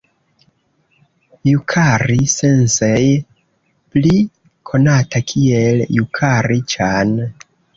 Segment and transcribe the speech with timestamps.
[1.49, 3.05] Jukari-sensej,
[3.93, 4.15] pli
[4.71, 7.17] konata kiel Jukari-ĉan.